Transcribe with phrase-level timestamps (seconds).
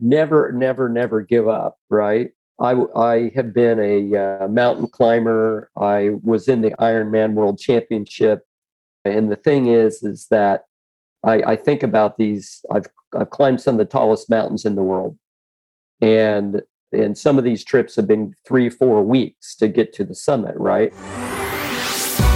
[0.00, 2.30] never, never, never give up, right?
[2.60, 5.70] I, I have been a uh, mountain climber.
[5.76, 8.44] I was in the Ironman World Championship.
[9.04, 10.64] And the thing is, is that
[11.24, 14.82] I, I think about these, I've, I've climbed some of the tallest mountains in the
[14.82, 15.16] world.
[16.00, 16.62] And,
[16.92, 20.56] and some of these trips have been three, four weeks to get to the summit,
[20.56, 20.92] right?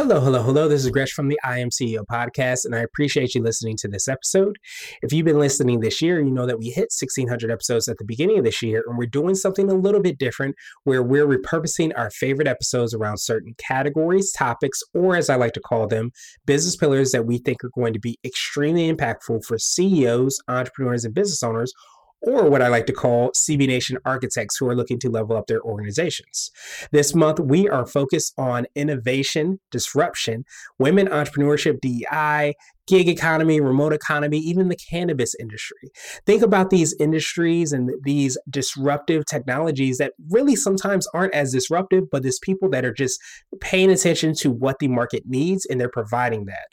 [0.00, 0.66] Hello, hello, hello.
[0.66, 3.86] This is Gresh from the I Am CEO podcast, and I appreciate you listening to
[3.86, 4.56] this episode.
[5.02, 8.06] If you've been listening this year, you know that we hit 1,600 episodes at the
[8.06, 11.92] beginning of this year, and we're doing something a little bit different where we're repurposing
[11.98, 16.12] our favorite episodes around certain categories, topics, or as I like to call them,
[16.46, 21.12] business pillars that we think are going to be extremely impactful for CEOs, entrepreneurs, and
[21.12, 21.74] business owners
[22.22, 25.46] or what I like to call CB Nation architects who are looking to level up
[25.46, 26.50] their organizations.
[26.92, 30.44] This month, we are focused on innovation, disruption,
[30.78, 32.54] women entrepreneurship, DEI,
[32.90, 35.90] gig economy, remote economy, even the cannabis industry.
[36.26, 42.22] Think about these industries and these disruptive technologies that really sometimes aren't as disruptive, but
[42.22, 43.20] there's people that are just
[43.60, 46.66] paying attention to what the market needs and they're providing that.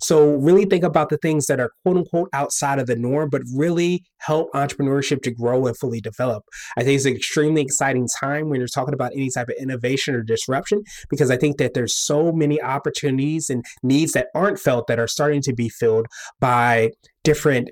[0.00, 3.42] So, really think about the things that are quote unquote outside of the norm, but
[3.54, 6.44] really help entrepreneurship to grow and fully develop.
[6.76, 10.14] I think it's an extremely exciting time when you're talking about any type of innovation
[10.14, 14.86] or disruption because I think that there's so many opportunities and needs that aren't felt
[14.86, 16.06] that are starting to be be filled
[16.40, 16.90] by
[17.22, 17.70] different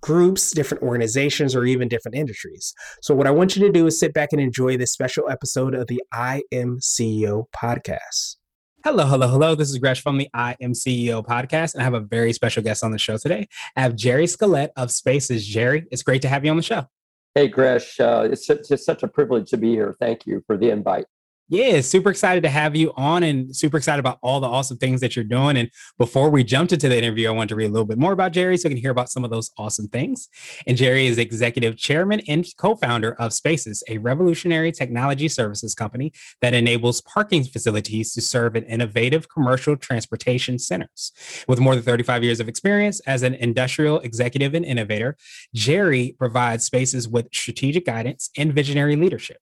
[0.00, 2.74] groups, different organizations, or even different industries.
[3.02, 5.74] So, what I want you to do is sit back and enjoy this special episode
[5.74, 8.36] of the I Am CEO podcast.
[8.84, 9.54] Hello, hello, hello.
[9.54, 12.62] This is Gresh from the I Am CEO podcast, and I have a very special
[12.62, 13.48] guest on the show today.
[13.76, 15.46] I have Jerry Skillett of Spaces.
[15.46, 16.86] Jerry, it's great to have you on the show.
[17.34, 18.00] Hey, Gresh.
[18.00, 19.96] Uh, it's just such a privilege to be here.
[20.00, 21.06] Thank you for the invite.
[21.50, 25.00] Yeah, super excited to have you on and super excited about all the awesome things
[25.00, 25.56] that you're doing.
[25.56, 28.12] And before we jumped into the interview, I want to read a little bit more
[28.12, 30.28] about Jerry so you can hear about some of those awesome things.
[30.66, 36.12] And Jerry is executive chairman and co founder of Spaces, a revolutionary technology services company
[36.42, 41.12] that enables parking facilities to serve in innovative commercial transportation centers.
[41.48, 45.16] With more than 35 years of experience as an industrial executive and innovator,
[45.54, 49.38] Jerry provides Spaces with strategic guidance and visionary leadership.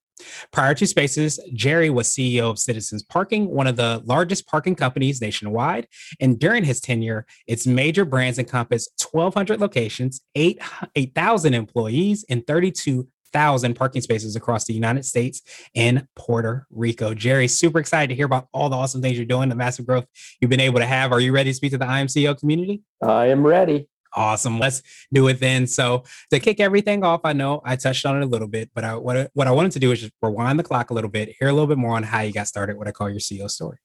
[0.50, 5.21] Prior to Spaces, Jerry was CEO of Citizens Parking, one of the largest parking companies
[5.21, 5.87] nationwide.
[6.21, 13.75] And during his tenure, its major brands encompass 1,200 locations, 8,000 8, employees, and 32,000
[13.75, 15.43] parking spaces across the United States
[15.75, 17.15] and Puerto Rico.
[17.15, 20.06] Jerry, super excited to hear about all the awesome things you're doing, the massive growth
[20.41, 21.12] you've been able to have.
[21.12, 22.82] Are you ready to speak to the IMCEO community?
[23.03, 23.88] I am ready.
[24.16, 24.59] Awesome.
[24.59, 24.82] Let's
[25.12, 25.66] do it then.
[25.66, 28.82] So to kick everything off, I know I touched on it a little bit, but
[28.82, 31.10] I, what, I, what I wanted to do is just rewind the clock a little
[31.10, 33.21] bit, hear a little bit more on how you got started, what I call your
[33.21, 33.76] CEO story.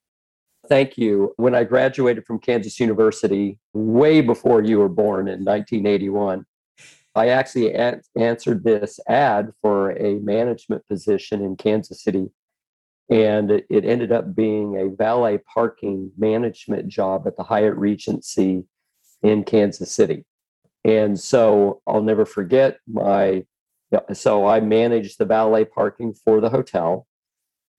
[0.68, 1.34] Thank you.
[1.36, 6.46] When I graduated from Kansas University, way before you were born in 1981,
[7.14, 12.30] I actually a- answered this ad for a management position in Kansas City.
[13.10, 18.64] And it ended up being a valet parking management job at the Hyatt Regency
[19.22, 20.24] in Kansas City.
[20.84, 23.44] And so I'll never forget my,
[24.12, 27.06] so I managed the valet parking for the hotel.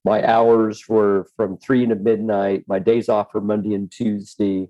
[0.06, 2.64] My hours were from three to midnight.
[2.68, 4.70] My days off were Monday and Tuesday.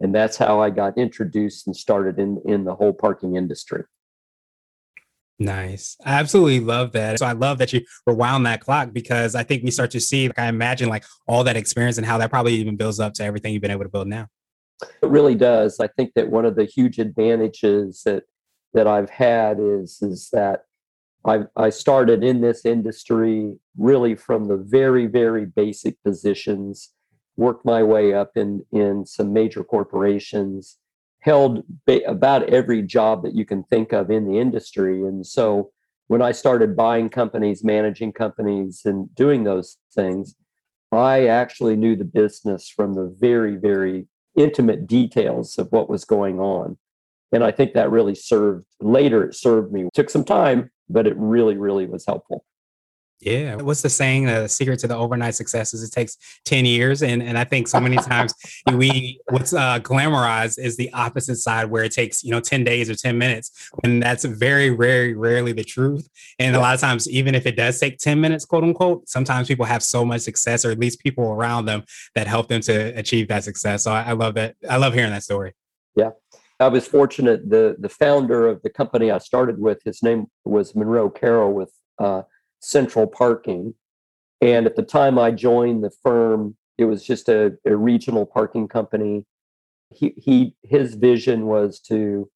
[0.00, 3.84] And that's how I got introduced and started in, in the whole parking industry.
[5.40, 5.96] Nice.
[6.04, 7.20] I absolutely love that.
[7.20, 10.26] So I love that you rewound that clock because I think we start to see,
[10.26, 13.24] like I imagine, like all that experience and how that probably even builds up to
[13.24, 14.26] everything you've been able to build now.
[14.82, 15.80] It really does.
[15.80, 18.24] I think that one of the huge advantages that
[18.74, 20.64] that I've had is is that
[21.24, 26.92] I I started in this industry really from the very very basic positions,
[27.36, 30.78] worked my way up in in some major corporations,
[31.20, 35.70] held ba- about every job that you can think of in the industry, and so
[36.06, 40.34] when I started buying companies, managing companies, and doing those things,
[40.90, 44.06] I actually knew the business from the very very
[44.38, 46.78] intimate details of what was going on.
[47.32, 49.82] And I think that really served later, it served me.
[49.82, 52.44] It took some time, but it really, really was helpful.
[53.20, 53.56] Yeah.
[53.56, 54.26] What's the saying?
[54.26, 57.02] The secret to the overnight success is it takes 10 years.
[57.02, 58.32] And, and I think so many times
[58.72, 62.88] we, what's uh, glamorized is the opposite side where it takes, you know, 10 days
[62.88, 63.70] or 10 minutes.
[63.82, 66.08] And that's very, very rarely the truth.
[66.38, 69.48] And a lot of times, even if it does take 10 minutes, quote unquote, sometimes
[69.48, 71.82] people have so much success or at least people around them
[72.14, 73.82] that help them to achieve that success.
[73.84, 74.54] So I, I love that.
[74.68, 75.54] I love hearing that story.
[75.96, 76.10] Yeah.
[76.60, 77.48] I was fortunate.
[77.48, 81.72] The the founder of the company I started with, his name was Monroe Carrell with
[82.00, 82.22] uh,
[82.60, 83.74] Central Parking.
[84.40, 88.68] And at the time I joined the firm, it was just a, a regional parking
[88.68, 89.24] company.
[89.90, 92.30] He, he his vision was to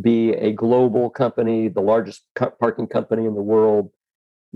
[0.00, 2.22] be a global company, the largest
[2.60, 3.90] parking company in the world.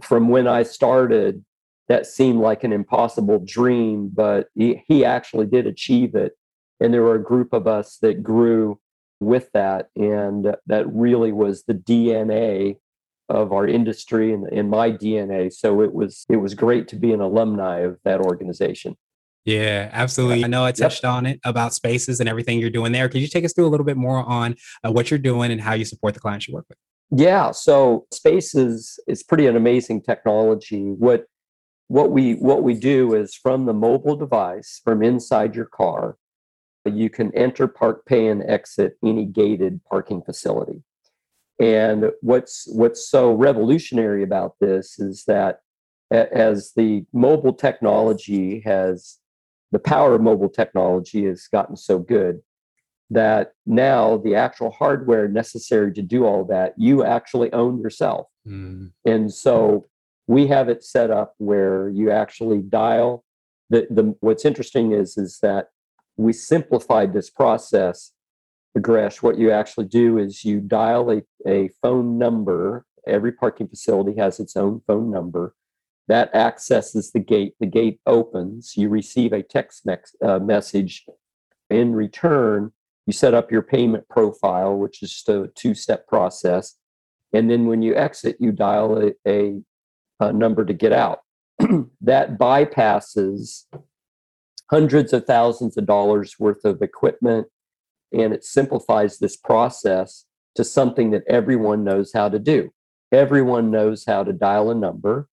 [0.02, 1.44] From when I started,
[1.88, 6.32] that seemed like an impossible dream, but he, he actually did achieve it.
[6.80, 8.80] And there were a group of us that grew
[9.20, 9.88] with that.
[9.96, 12.76] And that really was the DNA
[13.28, 15.52] of our industry and in my DNA.
[15.52, 18.96] So it was it was great to be an alumni of that organization.
[19.44, 20.42] Yeah, absolutely.
[20.42, 21.12] I know I touched yep.
[21.12, 23.10] on it about spaces and everything you're doing there.
[23.10, 25.60] Could you take us through a little bit more on uh, what you're doing and
[25.60, 26.78] how you support the clients you work with?
[27.10, 30.92] Yeah, so spaces is pretty an amazing technology.
[30.92, 31.26] What
[31.88, 36.16] what we what we do is from the mobile device from inside your car,
[36.86, 40.82] you can enter, park, pay, and exit any gated parking facility.
[41.60, 45.60] And what's what's so revolutionary about this is that
[46.10, 49.18] as the mobile technology has
[49.72, 52.40] the power of mobile technology has gotten so good
[53.10, 58.26] that now the actual hardware necessary to do all that you actually own yourself.
[58.46, 58.92] Mm.
[59.04, 59.86] And so
[60.26, 63.24] we have it set up where you actually dial
[63.70, 65.68] the, the what's interesting is is that
[66.16, 68.12] we simplified this process
[68.80, 72.84] Gresh, what you actually do is you dial a, a phone number.
[73.06, 75.54] Every parking facility has its own phone number.
[76.08, 77.54] That accesses the gate.
[77.60, 78.76] The gate opens.
[78.76, 79.86] You receive a text
[80.22, 81.06] uh, message.
[81.70, 82.72] In return,
[83.06, 86.76] you set up your payment profile, which is a two step process.
[87.32, 89.60] And then when you exit, you dial a, a,
[90.20, 91.20] a number to get out.
[92.00, 93.64] that bypasses
[94.70, 97.46] hundreds of thousands of dollars worth of equipment
[98.14, 100.24] and it simplifies this process
[100.54, 102.72] to something that everyone knows how to do.
[103.12, 105.28] Everyone knows how to dial a number.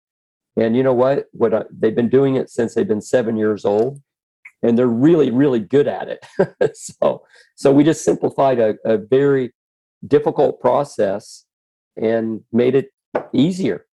[0.56, 1.26] And you know what?
[1.32, 4.00] What I, they've been doing it since they've been seven years old,
[4.62, 6.76] and they're really, really good at it.
[6.76, 7.24] so,
[7.54, 9.52] so we just simplified a, a very
[10.06, 11.44] difficult process
[11.96, 12.90] and made it
[13.32, 13.86] easier.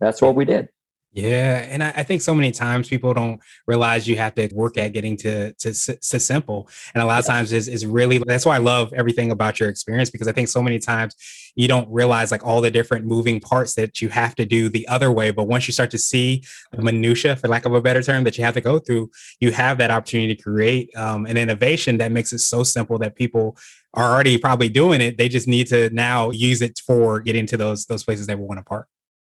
[0.00, 0.68] That's what we did.
[1.14, 4.78] Yeah, and I, I, think so many times people don't realize you have to work
[4.78, 8.46] at getting to to, to simple, and a lot of times is is really that's
[8.46, 11.14] why I love everything about your experience because I think so many times
[11.54, 14.88] you don't realize like all the different moving parts that you have to do the
[14.88, 18.02] other way, but once you start to see the minutia, for lack of a better
[18.02, 21.36] term, that you have to go through, you have that opportunity to create um, an
[21.36, 23.58] innovation that makes it so simple that people
[23.92, 25.18] are already probably doing it.
[25.18, 28.60] They just need to now use it for getting to those those places they want
[28.60, 28.88] to park.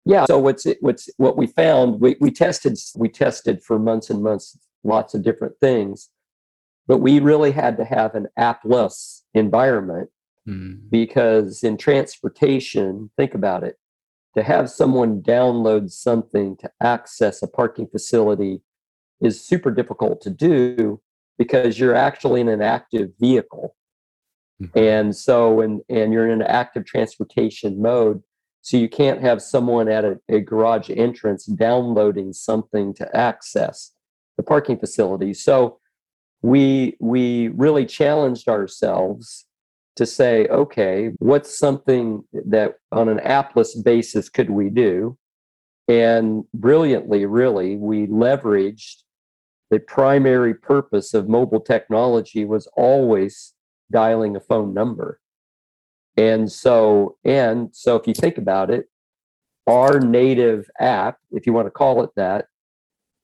[0.04, 0.24] Yeah.
[0.24, 2.00] So what's what's what we found?
[2.00, 6.10] We we tested we tested for months and months lots of different things,
[6.86, 10.10] but we really had to have an appless environment
[10.48, 10.78] mm.
[10.90, 13.76] because in transportation, think about it,
[14.36, 18.60] to have someone download something to access a parking facility
[19.20, 21.00] is super difficult to do
[21.38, 23.76] because you're actually in an active vehicle.
[24.60, 24.78] Mm-hmm.
[24.78, 28.22] And so, and, and you're in an active transportation mode.
[28.62, 33.90] So you can't have someone at a, a, garage entrance downloading something to access
[34.36, 35.34] the parking facility.
[35.34, 35.78] So
[36.42, 39.46] we we really challenged ourselves
[39.96, 45.18] to say, okay, what's something that on an appless basis could we do?
[45.88, 49.02] And brilliantly, really, we leveraged
[49.70, 53.54] the primary purpose of mobile technology was always
[53.90, 55.18] dialing a phone number.
[56.16, 58.88] And so, and so if you think about it,
[59.66, 62.46] our native app, if you want to call it that,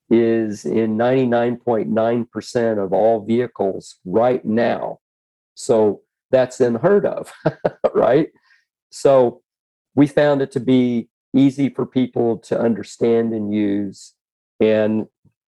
[0.09, 4.99] is in 99.9% of all vehicles right now.
[5.53, 7.31] So that's unheard of,
[7.93, 8.29] right?
[8.89, 9.41] So
[9.95, 14.13] we found it to be easy for people to understand and use.
[14.59, 15.07] And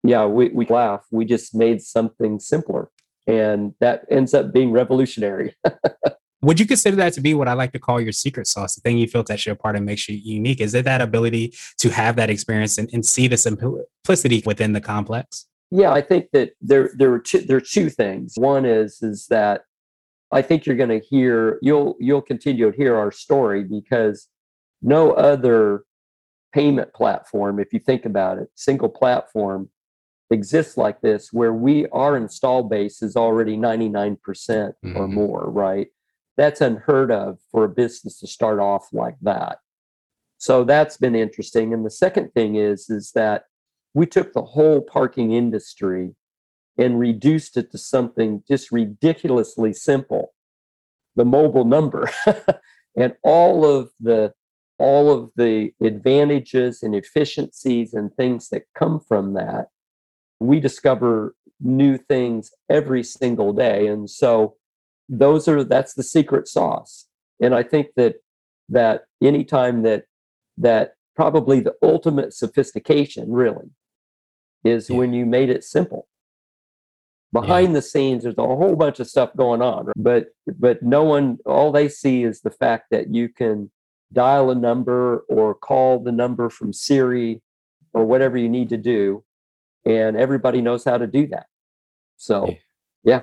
[0.04, 1.06] yeah, we, we laugh.
[1.10, 2.90] We just made something simpler.
[3.26, 5.54] And that ends up being revolutionary.
[6.42, 8.80] would you consider that to be what I like to call your secret sauce, the
[8.80, 10.60] thing you feel sets you apart and makes you unique?
[10.60, 14.80] Is it that ability to have that experience and, and see the simplicity within the
[14.80, 15.46] complex?
[15.70, 18.34] Yeah, I think that there there are two there are two things.
[18.36, 19.62] One is is that
[20.30, 24.28] I think you're going to hear you'll you'll continue to hear our story because
[24.82, 25.84] no other
[26.52, 29.70] payment platform, if you think about it, single platform
[30.30, 35.14] exists like this, where we our install base is already 99% or mm-hmm.
[35.14, 35.88] more, right?
[36.36, 39.58] That's unheard of for a business to start off like that.
[40.38, 41.72] So that's been interesting.
[41.72, 43.44] And the second thing is, is that
[43.94, 46.14] we took the whole parking industry
[46.78, 50.32] and reduced it to something just ridiculously simple
[51.16, 52.10] the mobile number
[52.96, 54.32] and all of the
[54.78, 59.66] all of the advantages and efficiencies and things that come from that
[60.40, 64.56] we discover new things every single day and so
[65.12, 67.06] those are that's the secret sauce.
[67.40, 68.16] And i think that
[68.68, 70.04] that anytime that
[70.56, 73.68] that probably the ultimate sophistication really
[74.64, 74.96] is Yeah.
[74.98, 76.08] when you made it simple.
[77.32, 80.28] Behind the scenes there's a whole bunch of stuff going on but
[80.58, 83.70] but no one all they see is the fact that you can
[84.12, 87.40] dial a number or call the number from siri
[87.94, 89.24] or whatever you need to do
[89.84, 91.46] and everybody knows how to do that.
[92.16, 92.54] So
[93.04, 93.22] Yeah.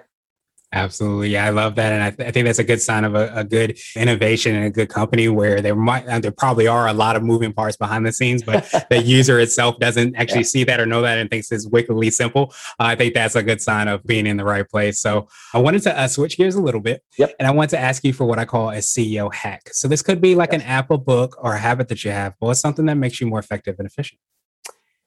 [0.72, 1.30] Absolutely.
[1.30, 1.92] Yeah, I love that.
[1.94, 4.66] And I, th- I think that's a good sign of a, a good innovation and
[4.66, 7.76] a good company where there might, and there probably are a lot of moving parts
[7.76, 10.44] behind the scenes, but the user itself doesn't actually Yeah.
[10.46, 12.54] see that or know that and thinks it's wickedly simple.
[12.80, 15.00] Uh, I think that's a good sign of being in the right place.
[15.00, 17.04] So I wanted to uh, switch gears a little bit.
[17.18, 17.34] Yep.
[17.40, 19.70] And I want to ask you for what I call a CEO hack.
[19.74, 22.36] So this could be like an app, a book, or a habit that you have,
[22.42, 24.20] or something that makes you more effective and efficient.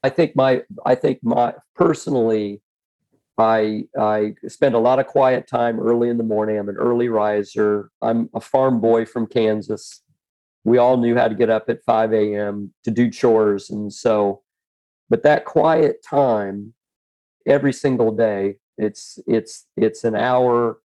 [0.02, 2.60] I think my I think my personally
[3.38, 6.58] I I spend a lot of quiet time early in the morning.
[6.58, 7.90] I'm an early riser.
[8.02, 10.02] I'm a farm boy from Kansas.
[10.64, 12.72] We all knew how to get up at 5 a.m.
[12.84, 13.70] to do chores.
[13.70, 14.42] And so,
[15.10, 16.74] but that quiet time
[17.46, 20.78] every single day, it's it's it's an hour.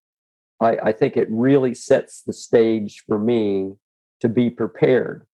[0.60, 3.74] I, I think it really sets the stage for me
[4.22, 5.26] to be prepared.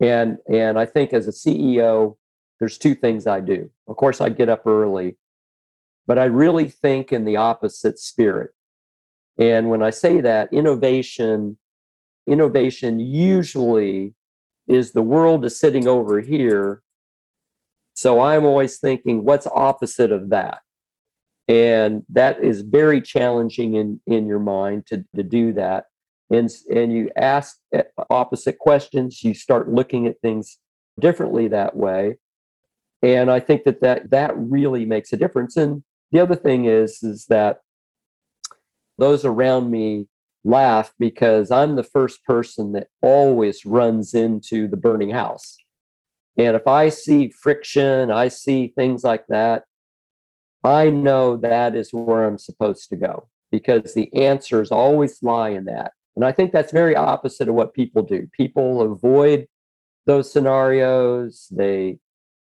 [0.00, 2.16] And and I think as a CEO,
[2.58, 3.70] there's two things I do.
[3.88, 5.16] Of course, I get up early,
[6.10, 8.50] but I really think in the opposite spirit.
[9.38, 11.56] And when I say that, innovation,
[12.26, 14.16] innovation usually
[14.66, 16.82] is the world is sitting over here.
[17.94, 20.62] So I'm always thinking, what's opposite of that?
[21.46, 25.84] And that is very challenging in, in your mind to, to do that.
[26.28, 30.58] And, and you ask eh, opposite questions, you start looking at things
[30.98, 32.16] differently that way
[33.00, 37.02] and i think that that that really makes a difference and the other thing is
[37.02, 37.60] is that
[38.98, 40.06] those around me
[40.44, 45.56] laugh because i'm the first person that always runs into the burning house.
[46.36, 49.64] And if i see friction i see things like that
[50.64, 55.64] i know that is where i'm supposed to go because the answers always lie in
[55.66, 55.92] that.
[56.16, 58.28] And i think that's very opposite of what people do.
[58.32, 59.46] People avoid
[60.06, 61.46] those scenarios.
[61.50, 61.98] They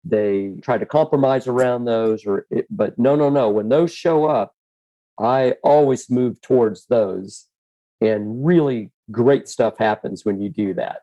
[0.03, 4.25] they try to compromise around those or it, but no no no when those show
[4.25, 4.53] up
[5.19, 7.47] i always move towards those
[8.01, 10.99] and really great stuff happens when you do that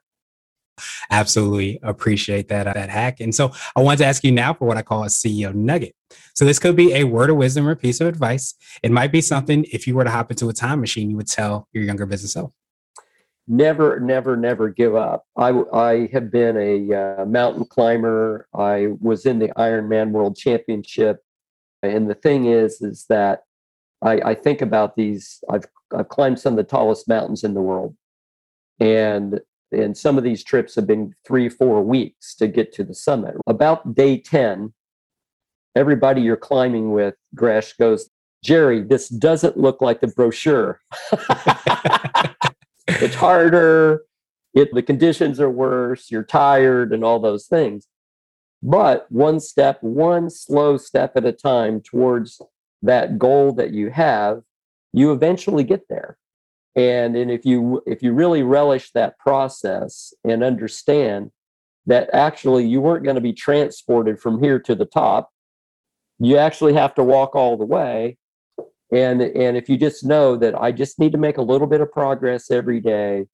[1.11, 3.21] Absolutely appreciate that uh, that hack.
[3.21, 5.95] And so I want to ask you now for what I call a CEO nugget.
[6.35, 8.55] So this could be a word of wisdom or piece of advice.
[8.83, 11.29] It might be something if you were to hop into a time machine, you would
[11.29, 12.53] tell your younger business self.
[13.51, 15.27] Never never never give up.
[15.37, 18.47] I i have been a uh, mountain climber.
[18.55, 21.25] I was in the ironman world championship.
[21.83, 23.43] And the thing is is that
[24.03, 25.65] i i think about these i've
[25.97, 27.97] i've climbed some of the tallest mountains in the world.
[28.79, 29.41] And
[29.73, 33.35] and some of these trips have been three four weeks to get to the summit.
[33.47, 34.73] About day 10
[35.77, 38.11] everybody you're climbing with gresh goes
[38.43, 40.81] jerry this doesn't look like the brochure
[43.01, 44.03] it's harder.
[44.55, 46.11] It the conditions are worse.
[46.11, 47.87] You're tired and all those things.
[48.63, 52.41] But one step one slow step at a time towards
[52.83, 54.43] that goal that you have
[54.93, 56.19] you eventually get there.
[56.77, 61.31] And and if you if you really relish that process and understand
[61.87, 65.31] that actually you weren't going to be transported from here to the top
[66.21, 68.17] you actually have to walk all the way
[68.93, 71.81] and and if you just know that i just need to make a little bit
[71.81, 73.27] of progress every day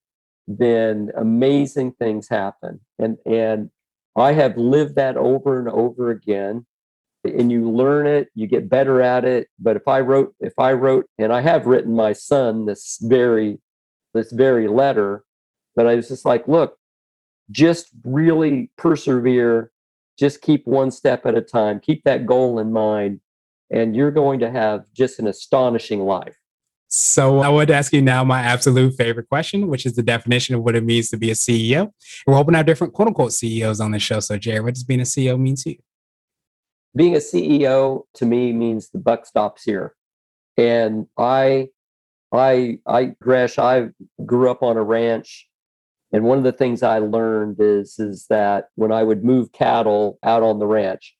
[0.48, 2.80] then amazing things happen.
[2.98, 3.70] And and
[4.16, 6.66] i have lived that over and over again.
[7.24, 9.48] And you learn it you get better at it.
[9.58, 13.58] But if i wrote if i wrote and i have written my son this very
[14.14, 15.24] this very letter
[15.74, 16.78] but i was just like look
[17.50, 19.70] just really persevere.
[20.18, 21.80] Just keep one step at a time.
[21.80, 23.20] Keep that goal in mind
[23.70, 26.36] and you're going to have just an astonishing life
[26.88, 30.62] So I would ask you now my absolute favorite question, which is the definition of
[30.62, 31.80] what it means to be a CEO.
[31.80, 31.92] And
[32.26, 34.20] we're hoping to have different quote unquote CEOs on the show.
[34.20, 35.78] So Jared, what does being a CEO mean to you?
[36.94, 39.94] Being a CEO to me means the buck stops here.
[40.56, 41.68] And I
[42.32, 43.88] I I Gresh, I
[44.24, 45.48] grew up on a ranch.
[46.12, 50.18] And one of the things I learned is is that when I would move cattle
[50.22, 51.15] out on the ranch,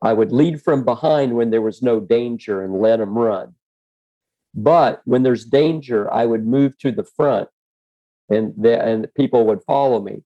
[0.00, 3.54] I would lead from behind when there was no danger and let them run.
[4.54, 7.48] But when there's danger, I would move to the front
[8.28, 10.22] and the, and people would follow me.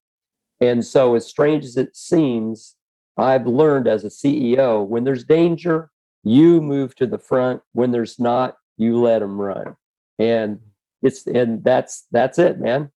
[0.61, 2.77] And so as strange as it seems,
[3.17, 5.91] I've learned as a CEO, when there's danger,
[6.25, 7.63] you move to the front.
[7.73, 9.77] When there's not, you let them run.
[10.19, 10.61] And
[11.03, 12.91] it's and that's that's it, man.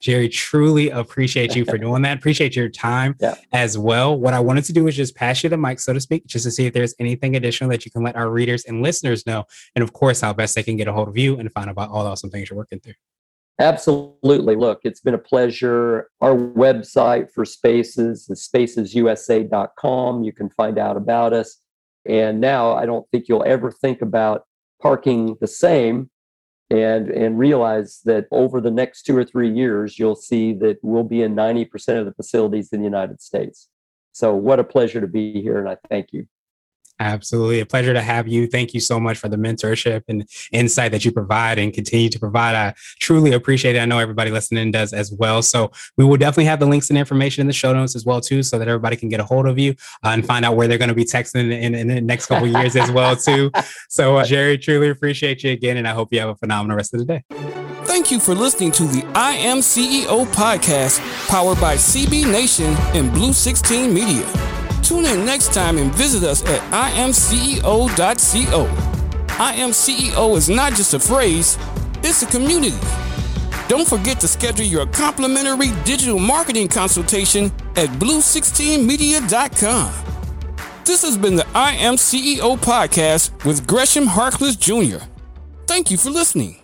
[0.00, 2.18] Jerry, truly appreciate you for doing that.
[2.18, 3.34] Appreciate your time yeah.
[3.52, 4.18] as well.
[4.18, 6.44] What I wanted to do is just pass you the mic, so to speak, just
[6.44, 9.44] to see if there's anything additional that you can let our readers and listeners know.
[9.74, 11.72] And of course, how best they can get a hold of you and find out
[11.72, 12.94] about all the awesome things you're working through.
[13.58, 14.56] Absolutely.
[14.56, 16.08] Look, it's been a pleasure.
[16.20, 20.24] Our website for Spaces is spacesusa.com.
[20.24, 21.58] You can find out about us.
[22.04, 24.44] And now I don't think you'll ever think about
[24.80, 26.10] parking the same
[26.72, 31.04] and and realize that over the next two or three years you'll see that we'll
[31.04, 33.68] be in 90% of the facilities in the united states.
[34.12, 36.26] So what a pleasure to be here and i thank you
[37.02, 37.58] Absolutely.
[37.58, 38.46] A pleasure to have you.
[38.46, 42.18] Thank you so much for the mentorship and insight that you provide and continue to
[42.18, 42.54] provide.
[42.54, 43.80] I truly appreciate it.
[43.80, 45.42] I know everybody listening does as well.
[45.42, 48.20] So we will definitely have the links and information in the show notes as well,
[48.20, 49.72] too, so that everybody can get a hold of you
[50.04, 52.46] uh, and find out where they're going to be texting in, in, the next couple
[52.46, 53.50] years as well, too.
[53.88, 55.76] So uh, Jerry, truly appreciate you again.
[55.76, 57.24] And I hope you have a phenomenal rest of the day.
[57.84, 63.12] Thank you for listening to the I Am CEO podcast powered by CB Nation and
[63.12, 64.51] Blue 16 Media.
[64.82, 66.60] Tune in next time and visit us at
[66.92, 68.66] imceo.co.
[69.28, 71.56] IMCEO is not just a phrase,
[72.02, 72.76] it's a community.
[73.68, 77.46] Don't forget to schedule your complimentary digital marketing consultation
[77.76, 79.92] at blue16media.com.
[80.84, 85.04] This has been the I Am CEO podcast with Gresham Harkless Jr.
[85.66, 86.61] Thank you for listening.